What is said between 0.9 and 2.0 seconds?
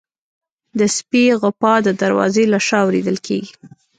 سپي غپا د